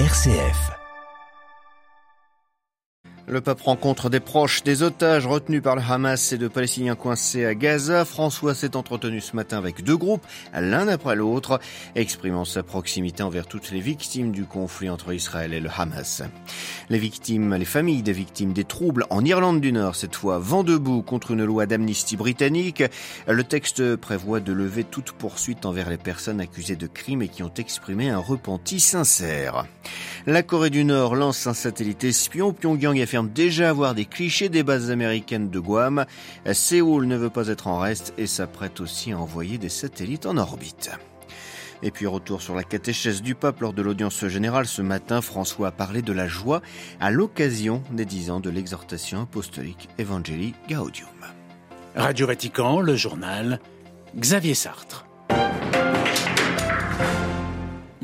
[0.00, 0.72] RCF.
[3.28, 7.46] Le pape rencontre des proches des otages retenus par le Hamas et de Palestiniens coincés
[7.46, 8.04] à Gaza.
[8.04, 11.60] François s'est entretenu ce matin avec deux groupes, l'un après l'autre,
[11.94, 16.22] exprimant sa proximité envers toutes les victimes du conflit entre Israël et le Hamas.
[16.90, 20.62] Les victimes, les familles des victimes des troubles en Irlande du Nord, cette fois vent
[20.62, 22.82] debout contre une loi d'amnistie britannique.
[23.26, 27.42] Le texte prévoit de lever toute poursuite envers les personnes accusées de crimes et qui
[27.42, 29.66] ont exprimé un repenti sincère.
[30.26, 32.52] La Corée du Nord lance un satellite espion.
[32.52, 36.04] Pyongyang affirme déjà avoir des clichés des bases américaines de Guam.
[36.52, 40.36] Séoul ne veut pas être en reste et s'apprête aussi à envoyer des satellites en
[40.36, 40.90] orbite.
[41.82, 45.68] Et puis retour sur la catéchèse du pape lors de l'audience générale ce matin, François
[45.68, 46.62] a parlé de la joie
[47.00, 51.08] à l'occasion des dix ans de l'exhortation apostolique Evangelii Gaudium.
[51.96, 53.60] Radio Vatican, le journal,
[54.16, 55.06] Xavier Sartre.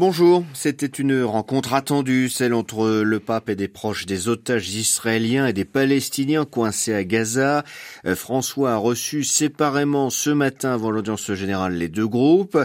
[0.00, 5.46] Bonjour, c'était une rencontre attendue, celle entre le pape et des proches des otages israéliens
[5.46, 7.64] et des Palestiniens coincés à Gaza.
[8.06, 12.56] Euh, François a reçu séparément ce matin avant l'audience générale les deux groupes.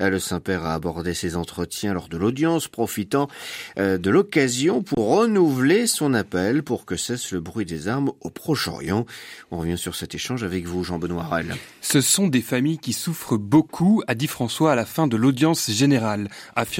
[0.00, 3.28] Euh, le Saint-Père a abordé ses entretiens lors de l'audience, profitant
[3.78, 8.30] euh, de l'occasion pour renouveler son appel pour que cesse le bruit des armes au
[8.30, 9.06] Proche-Orient.
[9.52, 11.54] On revient sur cet échange avec vous, Jean-Benoît Rell.
[11.82, 15.70] Ce sont des familles qui souffrent beaucoup, a dit François à la fin de l'audience
[15.70, 16.28] générale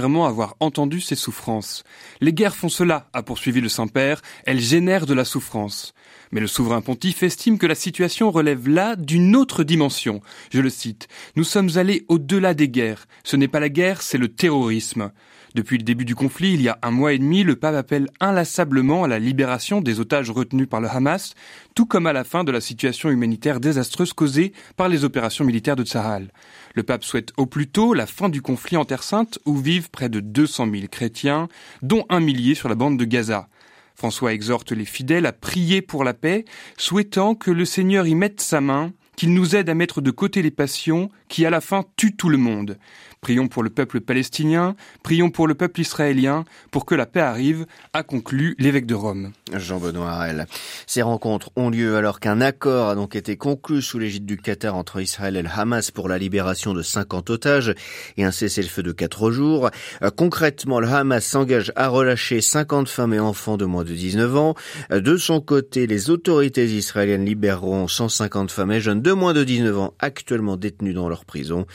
[0.04, 1.84] avoir entendu ces souffrances.
[2.20, 5.94] Les guerres font cela, a poursuivi le Saint-Père, elles génèrent de la souffrance.
[6.32, 10.20] Mais le souverain pontife estime que la situation relève là d'une autre dimension.
[10.50, 13.06] Je le cite, Nous sommes allés au-delà des guerres.
[13.24, 15.10] Ce n'est pas la guerre, c'est le terrorisme.
[15.54, 18.06] Depuis le début du conflit, il y a un mois et demi, le pape appelle
[18.20, 21.34] inlassablement à la libération des otages retenus par le Hamas,
[21.74, 25.74] tout comme à la fin de la situation humanitaire désastreuse causée par les opérations militaires
[25.74, 26.30] de Tsahal.
[26.74, 29.90] Le pape souhaite au plus tôt la fin du conflit en Terre Sainte, où vivent
[29.90, 31.48] près de 200 000 chrétiens,
[31.82, 33.48] dont un millier sur la bande de Gaza.
[33.96, 36.44] François exhorte les fidèles à prier pour la paix,
[36.78, 40.40] souhaitant que le Seigneur y mette sa main, qu'il nous aide à mettre de côté
[40.40, 42.78] les passions qui à la fin tuent tout le monde.
[43.20, 47.66] Prions pour le peuple palestinien, prions pour le peuple israélien, pour que la paix arrive,
[47.92, 49.32] a conclu l'évêque de Rome.
[49.52, 50.46] Jean-Benoît Harel.
[50.86, 54.74] Ces rencontres ont lieu alors qu'un accord a donc été conclu sous l'égide du Qatar
[54.74, 57.74] entre Israël et le Hamas pour la libération de 50 otages
[58.16, 59.68] et un cessez-le-feu de 4 jours.
[60.02, 64.36] Euh, concrètement, le Hamas s'engage à relâcher 50 femmes et enfants de moins de 19
[64.38, 64.54] ans.
[64.92, 69.44] Euh, de son côté, les autorités israéliennes libéreront 150 femmes et jeunes de moins de
[69.44, 71.66] 19 ans actuellement détenus dans leur prison.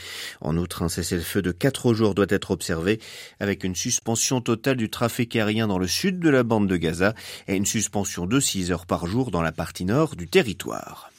[0.42, 3.00] En outre, un cessez-le-feu de 4 jours doit être observé
[3.40, 7.14] avec une suspension totale du trafic aérien dans le sud de la bande de Gaza
[7.48, 11.10] et une suspension de 6 heures par jour dans la partie nord du territoire.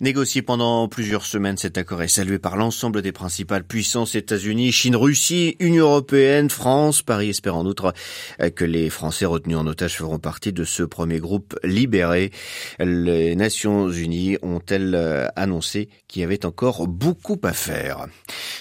[0.00, 4.96] Négocié pendant plusieurs semaines, cet accord est salué par l'ensemble des principales puissances États-Unis, Chine,
[4.96, 7.02] Russie, Union européenne, France.
[7.02, 7.92] Paris espère en outre
[8.54, 12.30] que les Français retenus en otage feront partie de ce premier groupe libéré.
[12.78, 18.06] Les Nations Unies ont-elles euh, annoncé qu'il y avait encore beaucoup à faire?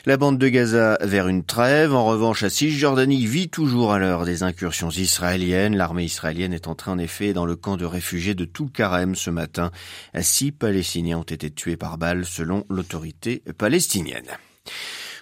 [0.06, 1.94] La bande de Gaza vers une trêve.
[1.94, 5.76] En revanche, la Cisjordanie vit toujours à l'heure des incursions israéliennes.
[5.76, 9.72] L'armée israélienne est entrée en effet dans le camp de réfugiés de Karem ce matin.
[10.20, 14.38] Six Palestiniens ont été tués par balle selon l'autorité palestinienne.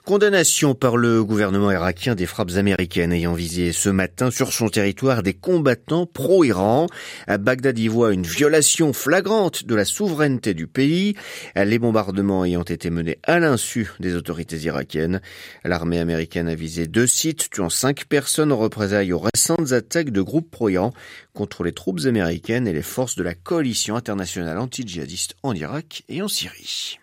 [0.03, 5.21] Condamnation par le gouvernement irakien des frappes américaines ayant visé ce matin sur son territoire
[5.21, 6.87] des combattants pro-Iran.
[7.27, 11.15] Bagdad y voit une violation flagrante de la souveraineté du pays.
[11.55, 15.21] Les bombardements ayant été menés à l'insu des autorités irakiennes.
[15.63, 20.21] L'armée américaine a visé deux sites, tuant cinq personnes en représailles aux récentes attaques de
[20.23, 20.93] groupes pro-Iran
[21.35, 26.23] contre les troupes américaines et les forces de la coalition internationale anti-djihadiste en Irak et
[26.23, 26.97] en Syrie.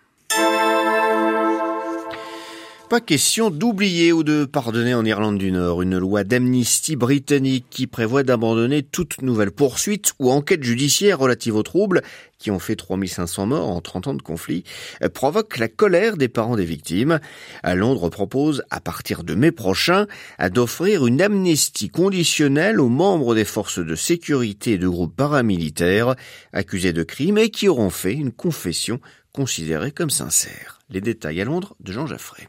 [2.88, 7.86] Pas question d'oublier ou de pardonner en Irlande du Nord une loi d'amnistie britannique qui
[7.86, 12.00] prévoit d'abandonner toute nouvelle poursuite ou enquête judiciaire relative aux troubles
[12.38, 14.64] qui ont fait 3500 morts en 30 ans de conflit
[15.12, 17.20] provoque la colère des parents des victimes.
[17.62, 20.06] Londres propose, à partir de mai prochain,
[20.50, 26.14] d'offrir une amnistie conditionnelle aux membres des forces de sécurité et de groupes paramilitaires
[26.54, 28.98] accusés de crimes et qui auront fait une confession
[29.32, 30.78] considérée comme sincère.
[30.88, 32.48] Les détails à Londres de Jean Jaffray.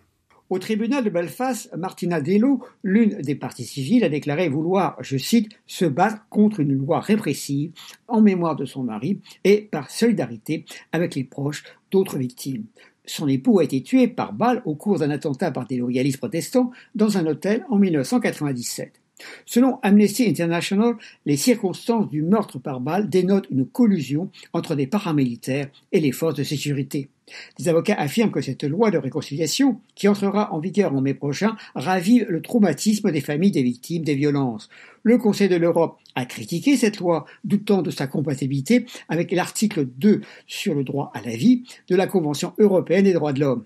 [0.49, 5.51] Au tribunal de Belfast, Martina Dello, l'une des parties civiles, a déclaré vouloir, je cite,
[5.67, 7.71] se battre contre une loi répressive
[8.07, 12.65] en mémoire de son mari et par solidarité avec les proches d'autres victimes.
[13.05, 16.71] Son époux a été tué par balle au cours d'un attentat par des loyalistes protestants
[16.95, 18.99] dans un hôtel en 1997.
[19.45, 20.95] Selon Amnesty International,
[21.25, 26.35] les circonstances du meurtre par balle dénotent une collusion entre des paramilitaires et les forces
[26.35, 27.09] de sécurité.
[27.57, 31.55] Des avocats affirment que cette loi de réconciliation, qui entrera en vigueur en mai prochain,
[31.75, 34.69] ravive le traumatisme des familles des victimes des violences.
[35.03, 40.21] Le Conseil de l'Europe a critiqué cette loi, doutant de sa compatibilité avec l'article 2
[40.47, 43.65] sur le droit à la vie de la Convention européenne des droits de l'homme.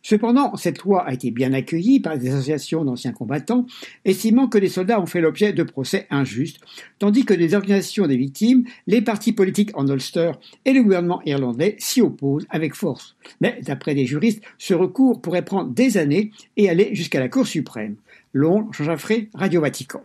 [0.00, 3.66] Cependant, cette loi a été bien accueillie par des associations d'anciens combattants,
[4.04, 6.60] estimant que les soldats ont fait l'objet de procès injustes,
[6.98, 10.32] tandis que des organisations des victimes, les partis politiques en Ulster
[10.64, 13.16] et le gouvernement irlandais s'y opposent avec force.
[13.40, 17.46] Mais, d'après des juristes, ce recours pourrait prendre des années et aller jusqu'à la Cour
[17.46, 17.96] suprême.
[18.32, 20.02] Londres, Jean Jaffré, Radio Vatican.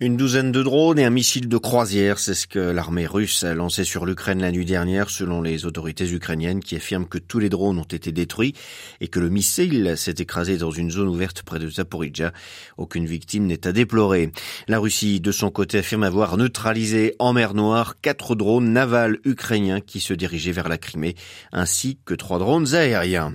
[0.00, 3.54] Une douzaine de drones et un missile de croisière, c'est ce que l'armée russe a
[3.54, 7.48] lancé sur l'Ukraine la nuit dernière, selon les autorités ukrainiennes qui affirment que tous les
[7.48, 8.54] drones ont été détruits
[9.00, 12.32] et que le missile s'est écrasé dans une zone ouverte près de Zaporizhia.
[12.76, 14.32] Aucune victime n'est à déplorer.
[14.68, 19.80] La Russie, de son côté, affirme avoir neutralisé en mer Noire quatre drones navals ukrainiens
[19.80, 21.14] qui se dirigeaient vers la Crimée,
[21.52, 23.34] ainsi que trois drones aériens.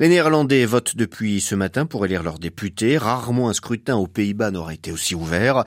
[0.00, 2.98] Les Néerlandais votent depuis ce matin pour élire leurs députés.
[2.98, 5.61] Rarement un scrutin aux Pays-Bas n'aurait été aussi ouvert.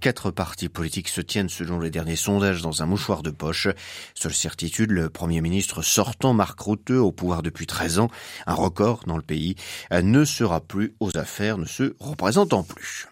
[0.00, 3.68] Quatre partis politiques se tiennent selon les derniers sondages dans un mouchoir de poche.
[4.14, 8.10] Seule certitude, le Premier ministre sortant Marc Rutte, au pouvoir depuis 13 ans,
[8.46, 9.56] un record dans le pays,
[9.90, 13.09] ne sera plus aux affaires, ne se représentant plus.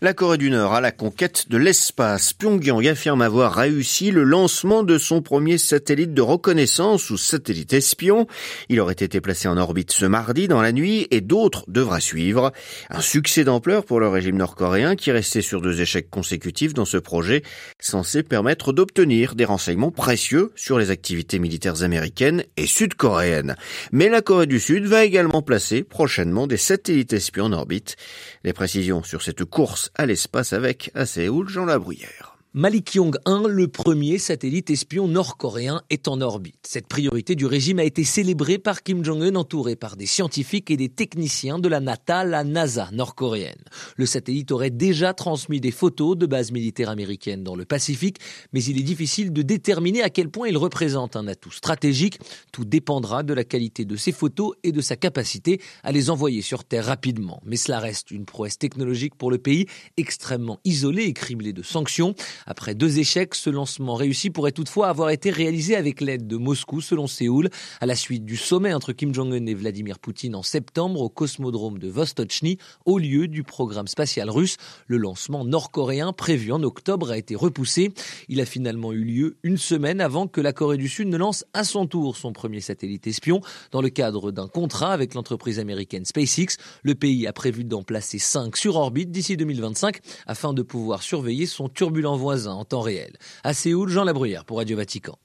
[0.00, 2.32] La Corée du Nord à la conquête de l'espace.
[2.32, 8.28] Pyongyang affirme avoir réussi le lancement de son premier satellite de reconnaissance ou satellite espion.
[8.68, 12.52] Il aurait été placé en orbite ce mardi dans la nuit et d'autres devraient suivre.
[12.90, 16.96] Un succès d'ampleur pour le régime nord-coréen qui restait sur deux échecs consécutifs dans ce
[16.96, 17.42] projet
[17.80, 23.56] censé permettre d'obtenir des renseignements précieux sur les activités militaires américaines et sud-coréennes.
[23.90, 27.96] Mais la Corée du Sud va également placer prochainement des satellites espions en orbite.
[28.44, 32.37] Les précisions sur cette course à l'espace avec à Séoul Jean Labruyère.
[32.58, 36.58] Malikyong 1, le premier satellite espion nord-coréen, est en orbite.
[36.66, 40.76] Cette priorité du régime a été célébrée par Kim Jong-un entouré par des scientifiques et
[40.76, 43.62] des techniciens de la NASA, la NASA nord-coréenne.
[43.96, 48.16] Le satellite aurait déjà transmis des photos de bases militaires américaines dans le Pacifique,
[48.52, 52.18] mais il est difficile de déterminer à quel point il représente un atout stratégique.
[52.50, 56.42] Tout dépendra de la qualité de ces photos et de sa capacité à les envoyer
[56.42, 57.40] sur Terre rapidement.
[57.46, 59.66] Mais cela reste une prouesse technologique pour le pays,
[59.96, 62.16] extrêmement isolé et criblé de sanctions.
[62.50, 66.80] Après deux échecs, ce lancement réussi pourrait toutefois avoir été réalisé avec l'aide de Moscou,
[66.80, 67.50] selon Séoul,
[67.82, 71.78] à la suite du sommet entre Kim Jong-un et Vladimir Poutine en septembre au cosmodrome
[71.78, 72.56] de Vostochny,
[72.86, 74.56] au lieu du programme spatial russe.
[74.86, 77.92] Le lancement nord-coréen prévu en octobre a été repoussé.
[78.30, 81.44] Il a finalement eu lieu une semaine avant que la Corée du Sud ne lance
[81.52, 83.42] à son tour son premier satellite espion
[83.72, 86.56] dans le cadre d'un contrat avec l'entreprise américaine SpaceX.
[86.82, 91.44] Le pays a prévu d'en placer cinq sur orbite d'ici 2025 afin de pouvoir surveiller
[91.44, 93.12] son turbulent en temps réel.
[93.44, 95.18] À Séoul, Jean Labruyère pour Radio Vatican.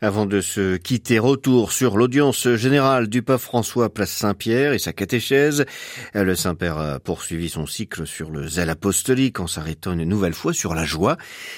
[0.00, 4.92] Avant de se quitter, retour sur l'audience générale du pape François Place Saint-Pierre et sa
[4.92, 5.64] catéchèse.
[6.14, 10.52] Le Saint-Père a poursuivi son cycle sur le zèle apostolique en s'arrêtant une nouvelle fois
[10.52, 11.16] sur la joie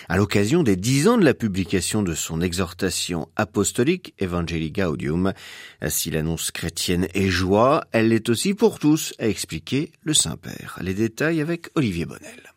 [0.09, 5.33] à l'occasion des dix ans de la publication de son exhortation apostolique Evangelii Gaudium.
[5.89, 10.79] Si l'annonce chrétienne est joie, elle l'est aussi pour tous, a expliqué le Saint-Père.
[10.83, 12.54] Les détails avec Olivier Bonnel.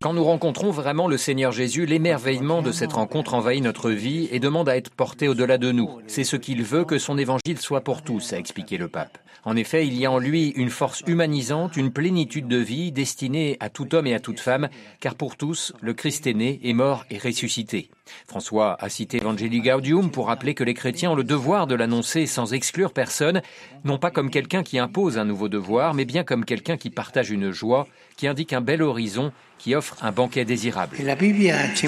[0.00, 4.40] Quand nous rencontrons vraiment le Seigneur Jésus, l'émerveillement de cette rencontre envahit notre vie et
[4.40, 5.98] demande à être porté au-delà de nous.
[6.06, 9.18] C'est ce qu'il veut que son évangile soit pour tous, a expliqué le pape.
[9.44, 13.56] En effet, il y a en lui une force humanisante, une plénitude de vie destinée
[13.58, 14.68] à tout homme et à toute femme,
[15.00, 17.90] car pour tous, le Christ est né, est mort et ressuscité.
[18.28, 22.26] François a cité Evangelii Gaudium pour rappeler que les chrétiens ont le devoir de l'annoncer
[22.26, 23.42] sans exclure personne,
[23.84, 27.30] non pas comme quelqu'un qui impose un nouveau devoir, mais bien comme quelqu'un qui partage
[27.30, 30.96] une joie, qui indique un bel horizon, qui offre un banquet désirable.
[31.02, 31.16] La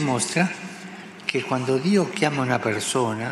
[0.00, 0.48] mostra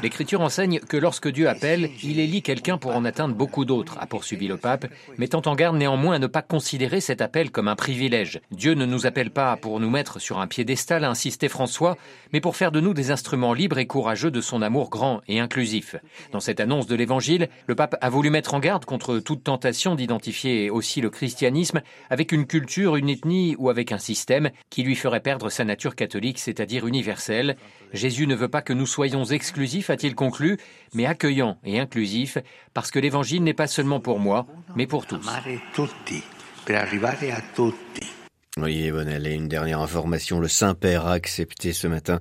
[0.02, 4.06] L'Écriture enseigne que lorsque Dieu appelle, il élit quelqu'un pour en atteindre beaucoup d'autres, a
[4.06, 4.86] poursuivi le pape,
[5.18, 8.40] mettant en garde néanmoins à ne pas considérer cet appel comme un privilège.
[8.50, 11.96] Dieu ne nous appelle pas pour nous mettre sur un piédestal, a insisté François,
[12.32, 15.38] mais pour faire de nous des instruments libres et courageux de son amour grand et
[15.38, 15.94] inclusif.
[16.32, 19.94] Dans cette annonce de l'Évangile, le pape a voulu mettre en garde contre toute tentation
[19.94, 24.96] d'identifier aussi le christianisme avec une culture, une ethnie ou avec un système qui lui
[24.96, 27.56] ferait perdre sa nature catholique, c'est-à-dire universelle.
[27.92, 30.58] Jésus ne veut pas que nous soyons exclusifs, a-t-il conclu,
[30.94, 32.38] mais accueillants et inclusifs,
[32.74, 34.46] parce que l'Évangile n'est pas seulement pour moi,
[34.76, 35.24] mais pour tous.
[38.58, 42.20] Oui, Bonnel, et une dernière information, le Saint-Père a accepté ce matin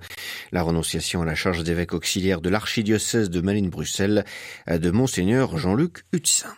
[0.53, 4.23] la renonciation à la charge d'évêque auxiliaire de l'archidiocèse de Malines-Bruxelles
[4.67, 6.53] de Monseigneur Jean-Luc Hutsin.